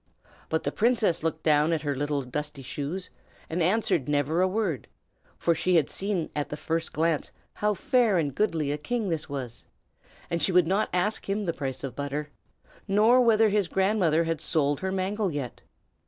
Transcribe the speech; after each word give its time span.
But 0.49 0.63
the 0.63 0.71
princess 0.71 1.21
looked 1.21 1.43
down 1.43 1.71
at 1.71 1.83
her 1.83 1.95
little 1.95 2.23
dusty 2.23 2.63
shoes, 2.63 3.11
and 3.51 3.61
answered 3.61 4.09
never 4.09 4.41
a 4.41 4.47
word; 4.47 4.87
for 5.37 5.53
she 5.53 5.75
had 5.75 5.91
seen 5.91 6.31
at 6.35 6.49
the 6.49 6.57
first 6.57 6.91
glance 6.91 7.31
how 7.57 7.75
fair 7.75 8.17
and 8.17 8.33
goodly 8.33 8.71
a 8.71 8.79
king 8.79 9.09
this 9.09 9.29
was, 9.29 9.67
and 10.27 10.41
she 10.41 10.51
would 10.51 10.65
not 10.65 10.89
ask 10.91 11.29
him 11.29 11.45
the 11.45 11.53
price 11.53 11.83
of 11.83 11.95
butter, 11.95 12.31
nor 12.87 13.21
whether 13.21 13.49
his 13.49 13.67
grandmother 13.67 14.23
had 14.23 14.41
sold 14.41 14.79
her 14.79 14.91
mangle 14.91 15.29
yet. 15.31 15.61